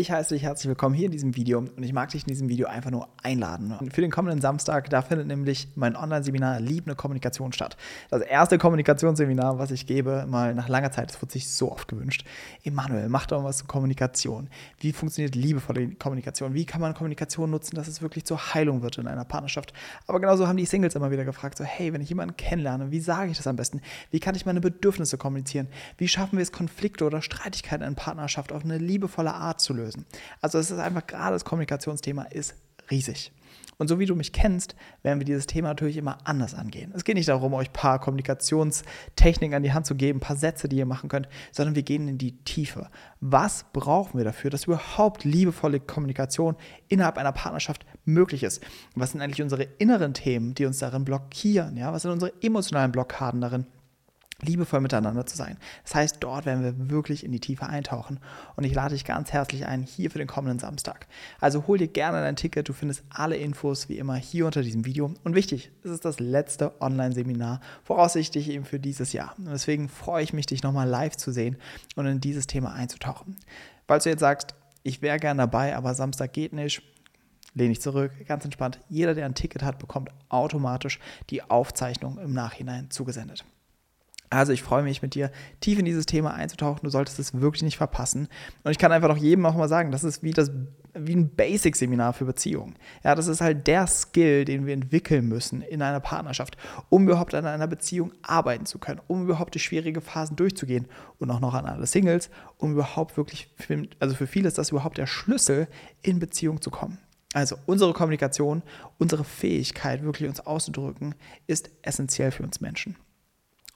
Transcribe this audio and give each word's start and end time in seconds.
Ich 0.00 0.10
heiße 0.10 0.32
dich 0.32 0.44
herzlich 0.44 0.66
willkommen 0.66 0.94
hier 0.94 1.04
in 1.04 1.12
diesem 1.12 1.36
Video 1.36 1.58
und 1.58 1.82
ich 1.82 1.92
mag 1.92 2.08
dich 2.08 2.22
in 2.22 2.28
diesem 2.28 2.48
Video 2.48 2.68
einfach 2.68 2.90
nur 2.90 3.08
einladen. 3.22 3.76
Und 3.78 3.92
für 3.92 4.00
den 4.00 4.10
kommenden 4.10 4.40
Samstag, 4.40 4.88
da 4.88 5.02
findet 5.02 5.26
nämlich 5.26 5.68
mein 5.74 5.94
Online-Seminar 5.94 6.58
Liebende 6.58 6.94
Kommunikation 6.94 7.52
statt. 7.52 7.76
Das 8.08 8.22
erste 8.22 8.56
Kommunikationsseminar, 8.56 9.58
was 9.58 9.70
ich 9.70 9.86
gebe, 9.86 10.24
mal 10.26 10.54
nach 10.54 10.70
langer 10.70 10.90
Zeit, 10.90 11.10
das 11.10 11.20
wurde 11.20 11.32
sich 11.32 11.50
so 11.50 11.70
oft 11.70 11.86
gewünscht. 11.86 12.24
Emanuel, 12.64 13.10
mach 13.10 13.26
doch 13.26 13.44
was 13.44 13.58
zur 13.58 13.66
Kommunikation. 13.66 14.48
Wie 14.78 14.94
funktioniert 14.94 15.34
liebevolle 15.34 15.90
Kommunikation? 15.96 16.54
Wie 16.54 16.64
kann 16.64 16.80
man 16.80 16.94
Kommunikation 16.94 17.50
nutzen, 17.50 17.76
dass 17.76 17.86
es 17.86 18.00
wirklich 18.00 18.24
zur 18.24 18.54
Heilung 18.54 18.80
wird 18.80 18.96
in 18.96 19.06
einer 19.06 19.26
Partnerschaft? 19.26 19.74
Aber 20.06 20.18
genauso 20.18 20.48
haben 20.48 20.56
die 20.56 20.64
Singles 20.64 20.94
immer 20.94 21.10
wieder 21.10 21.26
gefragt, 21.26 21.58
so 21.58 21.64
hey, 21.64 21.92
wenn 21.92 22.00
ich 22.00 22.08
jemanden 22.08 22.38
kennenlerne, 22.38 22.90
wie 22.90 23.00
sage 23.00 23.32
ich 23.32 23.36
das 23.36 23.46
am 23.46 23.56
besten? 23.56 23.82
Wie 24.10 24.18
kann 24.18 24.34
ich 24.34 24.46
meine 24.46 24.62
Bedürfnisse 24.62 25.18
kommunizieren? 25.18 25.68
Wie 25.98 26.08
schaffen 26.08 26.38
wir 26.38 26.42
es, 26.42 26.52
Konflikte 26.52 27.04
oder 27.04 27.20
Streitigkeiten 27.20 27.86
in 27.86 27.96
Partnerschaft 27.96 28.50
auf 28.50 28.64
eine 28.64 28.78
liebevolle 28.78 29.34
Art 29.34 29.60
zu 29.60 29.74
lösen? 29.74 29.89
Lösen. 29.90 30.06
Also 30.40 30.58
es 30.58 30.70
ist 30.70 30.78
einfach 30.78 31.06
gerade 31.06 31.34
das 31.34 31.44
Kommunikationsthema 31.44 32.24
ist 32.24 32.54
riesig. 32.90 33.32
Und 33.78 33.88
so 33.88 33.98
wie 33.98 34.04
du 34.04 34.14
mich 34.14 34.34
kennst, 34.34 34.76
werden 35.02 35.20
wir 35.20 35.24
dieses 35.24 35.46
Thema 35.46 35.68
natürlich 35.68 35.96
immer 35.96 36.18
anders 36.24 36.54
angehen. 36.54 36.92
Es 36.94 37.02
geht 37.02 37.14
nicht 37.14 37.30
darum, 37.30 37.54
euch 37.54 37.70
ein 37.70 37.72
paar 37.72 37.98
Kommunikationstechniken 37.98 39.54
an 39.54 39.62
die 39.62 39.72
Hand 39.72 39.86
zu 39.86 39.94
geben, 39.94 40.18
ein 40.18 40.20
paar 40.20 40.36
Sätze, 40.36 40.68
die 40.68 40.76
ihr 40.76 40.84
machen 40.84 41.08
könnt, 41.08 41.28
sondern 41.50 41.74
wir 41.74 41.82
gehen 41.82 42.06
in 42.06 42.18
die 42.18 42.36
Tiefe. 42.44 42.90
Was 43.20 43.64
brauchen 43.72 44.18
wir 44.18 44.24
dafür, 44.24 44.50
dass 44.50 44.64
überhaupt 44.64 45.24
liebevolle 45.24 45.80
Kommunikation 45.80 46.56
innerhalb 46.88 47.16
einer 47.16 47.32
Partnerschaft 47.32 47.86
möglich 48.04 48.42
ist? 48.42 48.62
Was 48.94 49.12
sind 49.12 49.22
eigentlich 49.22 49.40
unsere 49.40 49.62
inneren 49.62 50.12
Themen, 50.12 50.54
die 50.54 50.66
uns 50.66 50.78
darin 50.78 51.06
blockieren? 51.06 51.78
Ja? 51.78 51.90
Was 51.90 52.02
sind 52.02 52.10
unsere 52.10 52.34
emotionalen 52.42 52.92
Blockaden 52.92 53.40
darin? 53.40 53.64
Liebevoll 54.42 54.80
miteinander 54.80 55.26
zu 55.26 55.36
sein. 55.36 55.56
Das 55.84 55.94
heißt, 55.94 56.16
dort 56.20 56.46
werden 56.46 56.62
wir 56.62 56.90
wirklich 56.90 57.24
in 57.24 57.32
die 57.32 57.40
Tiefe 57.40 57.66
eintauchen. 57.66 58.20
Und 58.56 58.64
ich 58.64 58.74
lade 58.74 58.94
dich 58.94 59.04
ganz 59.04 59.32
herzlich 59.32 59.66
ein, 59.66 59.82
hier 59.82 60.10
für 60.10 60.18
den 60.18 60.26
kommenden 60.26 60.58
Samstag. 60.58 61.06
Also 61.40 61.66
hol 61.66 61.78
dir 61.78 61.88
gerne 61.88 62.20
dein 62.20 62.36
Ticket. 62.36 62.68
Du 62.68 62.72
findest 62.72 63.02
alle 63.10 63.36
Infos 63.36 63.88
wie 63.88 63.98
immer 63.98 64.16
hier 64.16 64.46
unter 64.46 64.62
diesem 64.62 64.84
Video. 64.84 65.14
Und 65.24 65.34
wichtig, 65.34 65.70
es 65.84 65.90
ist 65.90 66.04
das 66.04 66.20
letzte 66.20 66.80
Online-Seminar, 66.80 67.60
voraussichtlich 67.84 68.50
eben 68.50 68.64
für 68.64 68.78
dieses 68.78 69.12
Jahr. 69.12 69.34
Und 69.38 69.46
deswegen 69.46 69.88
freue 69.88 70.22
ich 70.22 70.32
mich, 70.32 70.46
dich 70.46 70.62
nochmal 70.62 70.88
live 70.88 71.16
zu 71.16 71.32
sehen 71.32 71.56
und 71.96 72.06
in 72.06 72.20
dieses 72.20 72.46
Thema 72.46 72.72
einzutauchen. 72.72 73.36
Falls 73.86 74.04
du 74.04 74.10
jetzt 74.10 74.20
sagst, 74.20 74.54
ich 74.82 75.02
wäre 75.02 75.18
gern 75.18 75.38
dabei, 75.38 75.76
aber 75.76 75.94
Samstag 75.94 76.32
geht 76.32 76.52
nicht, 76.52 76.82
lehne 77.54 77.72
ich 77.72 77.80
zurück, 77.80 78.12
ganz 78.26 78.44
entspannt. 78.44 78.80
Jeder, 78.88 79.14
der 79.14 79.26
ein 79.26 79.34
Ticket 79.34 79.62
hat, 79.62 79.78
bekommt 79.78 80.10
automatisch 80.28 80.98
die 81.30 81.42
Aufzeichnung 81.42 82.18
im 82.18 82.32
Nachhinein 82.32 82.90
zugesendet. 82.90 83.44
Also 84.32 84.52
ich 84.52 84.62
freue 84.62 84.84
mich 84.84 85.02
mit 85.02 85.16
dir 85.16 85.32
tief 85.60 85.80
in 85.80 85.84
dieses 85.84 86.06
Thema 86.06 86.32
einzutauchen. 86.32 86.80
Du 86.84 86.90
solltest 86.90 87.18
es 87.18 87.40
wirklich 87.40 87.64
nicht 87.64 87.76
verpassen. 87.76 88.28
Und 88.62 88.70
ich 88.70 88.78
kann 88.78 88.92
einfach 88.92 89.08
noch 89.08 89.16
jedem 89.16 89.44
auch 89.44 89.56
mal 89.56 89.68
sagen, 89.68 89.90
das 89.90 90.04
ist 90.04 90.22
wie, 90.22 90.30
das, 90.30 90.52
wie 90.94 91.16
ein 91.16 91.34
Basic-Seminar 91.34 92.12
für 92.12 92.26
Beziehungen. 92.26 92.76
Ja, 93.02 93.16
das 93.16 93.26
ist 93.26 93.40
halt 93.40 93.66
der 93.66 93.88
Skill, 93.88 94.44
den 94.44 94.66
wir 94.66 94.74
entwickeln 94.74 95.26
müssen 95.26 95.62
in 95.62 95.82
einer 95.82 95.98
Partnerschaft, 95.98 96.56
um 96.90 97.08
überhaupt 97.08 97.34
an 97.34 97.44
einer 97.44 97.66
Beziehung 97.66 98.12
arbeiten 98.22 98.66
zu 98.66 98.78
können, 98.78 99.00
um 99.08 99.24
überhaupt 99.24 99.56
die 99.56 99.58
schwierige 99.58 100.00
Phasen 100.00 100.36
durchzugehen 100.36 100.86
und 101.18 101.28
auch 101.32 101.40
noch 101.40 101.54
an 101.54 101.66
alle 101.66 101.86
Singles, 101.86 102.30
um 102.56 102.70
überhaupt 102.70 103.16
wirklich, 103.16 103.52
für, 103.58 103.82
also 103.98 104.14
für 104.14 104.28
viele 104.28 104.46
ist 104.46 104.58
das 104.58 104.70
überhaupt 104.70 104.98
der 104.98 105.06
Schlüssel, 105.06 105.66
in 106.02 106.20
Beziehung 106.20 106.62
zu 106.62 106.70
kommen. 106.70 106.98
Also 107.32 107.56
unsere 107.66 107.92
Kommunikation, 107.92 108.62
unsere 108.98 109.24
Fähigkeit, 109.24 110.04
wirklich 110.04 110.28
uns 110.28 110.38
auszudrücken, 110.38 111.16
ist 111.48 111.70
essentiell 111.82 112.30
für 112.30 112.44
uns 112.44 112.60
Menschen. 112.60 112.96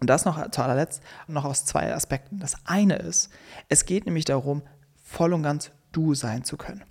Und 0.00 0.08
das 0.08 0.24
noch 0.24 0.50
zu 0.50 0.62
allerletzt 0.62 1.02
noch 1.28 1.44
aus 1.44 1.64
zwei 1.64 1.94
Aspekten. 1.94 2.38
Das 2.38 2.56
eine 2.64 2.96
ist, 2.96 3.30
es 3.68 3.84
geht 3.84 4.06
nämlich 4.06 4.24
darum, 4.24 4.62
voll 5.02 5.32
und 5.32 5.42
ganz 5.42 5.70
du 5.92 6.14
sein 6.14 6.44
zu 6.44 6.56
können. 6.56 6.84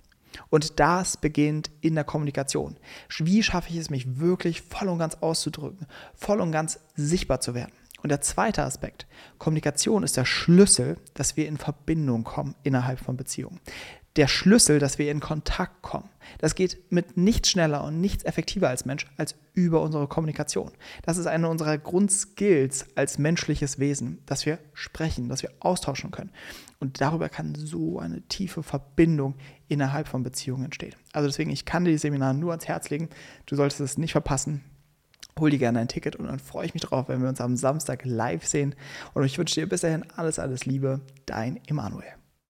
Und 0.48 0.78
das 0.78 1.16
beginnt 1.16 1.70
in 1.80 1.94
der 1.94 2.04
Kommunikation. 2.04 2.76
Wie 3.18 3.42
schaffe 3.42 3.70
ich 3.70 3.76
es, 3.76 3.90
mich 3.90 4.20
wirklich 4.20 4.62
voll 4.62 4.88
und 4.88 4.98
ganz 4.98 5.16
auszudrücken, 5.16 5.86
voll 6.14 6.40
und 6.40 6.52
ganz 6.52 6.78
sichtbar 6.94 7.40
zu 7.40 7.54
werden? 7.54 7.72
Und 8.02 8.08
der 8.08 8.20
zweite 8.22 8.62
Aspekt, 8.62 9.06
Kommunikation 9.38 10.04
ist 10.04 10.16
der 10.16 10.24
Schlüssel, 10.24 10.96
dass 11.14 11.36
wir 11.36 11.46
in 11.46 11.58
Verbindung 11.58 12.24
kommen 12.24 12.54
innerhalb 12.62 12.98
von 12.98 13.16
Beziehungen 13.16 13.60
der 14.16 14.26
Schlüssel, 14.26 14.78
dass 14.78 14.98
wir 14.98 15.10
in 15.10 15.20
Kontakt 15.20 15.82
kommen. 15.82 16.08
Das 16.38 16.54
geht 16.54 16.90
mit 16.90 17.16
nichts 17.16 17.50
schneller 17.50 17.84
und 17.84 18.00
nichts 18.00 18.24
effektiver 18.24 18.68
als 18.68 18.84
Mensch 18.84 19.06
als 19.16 19.36
über 19.54 19.82
unsere 19.82 20.08
Kommunikation. 20.08 20.72
Das 21.02 21.16
ist 21.16 21.26
eine 21.26 21.48
unserer 21.48 21.78
Grundskills 21.78 22.86
als 22.96 23.18
menschliches 23.18 23.78
Wesen, 23.78 24.18
dass 24.26 24.46
wir 24.46 24.58
sprechen, 24.74 25.28
dass 25.28 25.42
wir 25.42 25.50
austauschen 25.60 26.10
können. 26.10 26.30
Und 26.80 27.00
darüber 27.00 27.28
kann 27.28 27.54
so 27.54 27.98
eine 27.98 28.22
tiefe 28.22 28.62
Verbindung 28.62 29.34
innerhalb 29.68 30.08
von 30.08 30.22
Beziehungen 30.22 30.64
entstehen. 30.64 30.94
Also 31.12 31.28
deswegen, 31.28 31.50
ich 31.50 31.64
kann 31.64 31.84
dir 31.84 31.92
die 31.92 31.98
Seminare 31.98 32.34
nur 32.34 32.50
ans 32.50 32.66
Herz 32.66 32.90
legen. 32.90 33.10
Du 33.46 33.54
solltest 33.54 33.80
es 33.80 33.98
nicht 33.98 34.12
verpassen. 34.12 34.64
Hol 35.38 35.50
dir 35.50 35.58
gerne 35.58 35.78
ein 35.78 35.88
Ticket 35.88 36.16
und 36.16 36.26
dann 36.26 36.38
freue 36.38 36.66
ich 36.66 36.74
mich 36.74 36.82
drauf, 36.82 37.08
wenn 37.08 37.22
wir 37.22 37.28
uns 37.28 37.40
am 37.40 37.56
Samstag 37.56 38.04
live 38.04 38.46
sehen. 38.46 38.74
Und 39.14 39.24
ich 39.24 39.38
wünsche 39.38 39.60
dir 39.60 39.68
bis 39.68 39.82
dahin 39.82 40.04
alles, 40.16 40.38
alles 40.38 40.66
Liebe. 40.66 41.00
Dein 41.26 41.60
Emanuel. 41.66 42.19